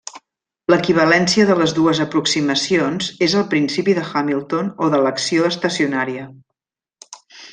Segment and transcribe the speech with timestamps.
[0.73, 6.27] L'equivalència de les dues aproximacions és el principi de Hamilton o de l'acció estacionària.